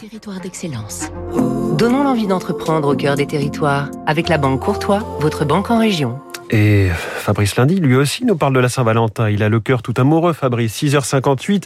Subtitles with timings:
[0.00, 1.10] Territoire d'excellence.
[1.76, 6.18] Donnons l'envie d'entreprendre au cœur des territoires avec la Banque Courtois, votre banque en région.
[6.48, 9.28] Et Fabrice Lundi, lui aussi, nous parle de la Saint-Valentin.
[9.28, 10.82] Il a le cœur tout amoureux, Fabrice.
[10.82, 11.64] 6h58.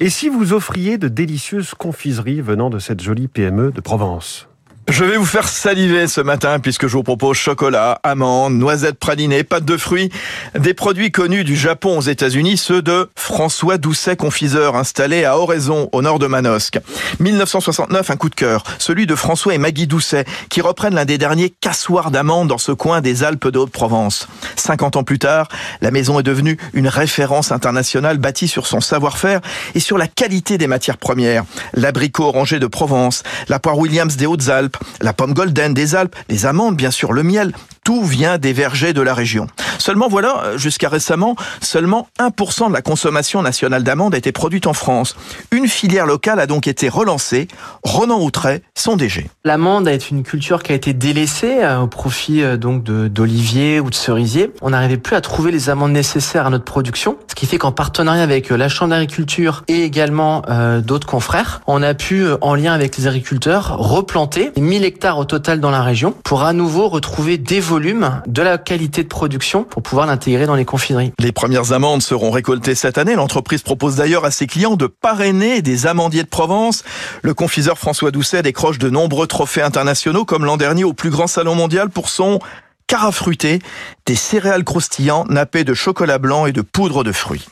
[0.00, 4.49] Et si vous offriez de délicieuses confiseries venant de cette jolie PME de Provence?
[4.90, 9.44] Je vais vous faire saliver ce matin puisque je vous propose chocolat, amandes, noisettes pralinées,
[9.44, 10.10] pâtes de fruits,
[10.58, 15.88] des produits connus du Japon aux États-Unis, ceux de François Doucet, confiseur installé à Oraison,
[15.92, 16.80] au nord de Manosque.
[17.20, 21.18] 1969, un coup de cœur, celui de François et Maggie Doucet, qui reprennent l'un des
[21.18, 24.26] derniers cassoirs d'amandes dans ce coin des Alpes de Haute-Provence.
[24.56, 25.48] 50 ans plus tard,
[25.82, 29.40] la maison est devenue une référence internationale bâtie sur son savoir-faire
[29.76, 31.44] et sur la qualité des matières premières.
[31.74, 36.46] L'abricot orangé de Provence, la poire Williams des Hautes-Alpes, la pomme golden des Alpes, les
[36.46, 37.52] amandes, bien sûr, le miel,
[37.84, 39.46] tout vient des vergers de la région.
[39.80, 45.16] Seulement voilà, jusqu'à récemment, seulement 1% de la consommation nationale d'amandes était produite en France.
[45.52, 47.48] Une filière locale a donc été relancée.
[47.82, 49.28] Ronan Outret, son DG.
[49.44, 53.88] L'amande est une culture qui a été délaissée euh, au profit euh, donc d'oliviers ou
[53.88, 54.50] de cerisiers.
[54.60, 57.72] On n'arrivait plus à trouver les amandes nécessaires à notre production, ce qui fait qu'en
[57.72, 60.42] partenariat avec euh, la Chambre d'agriculture et également
[60.84, 65.60] d'autres confrères, on a pu, en lien avec les agriculteurs, replanter 1000 hectares au total
[65.60, 69.82] dans la région pour à nouveau retrouver des volumes, de la qualité de production pour
[69.82, 71.12] pouvoir l'intégrer dans les confiseries.
[71.18, 73.14] Les premières amandes seront récoltées cette année.
[73.14, 76.84] L'entreprise propose d'ailleurs à ses clients de parrainer des amandiers de Provence.
[77.22, 81.26] Le confiseur François Doucet décroche de nombreux trophées internationaux comme l'an dernier au plus grand
[81.26, 82.40] salon mondial pour son
[82.86, 83.60] carafruité,
[84.04, 87.46] des céréales croustillants nappés de chocolat blanc et de poudre de fruits.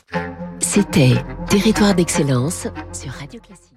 [0.59, 1.15] C'était
[1.49, 3.68] Territoire d'excellence sur Radio Classique.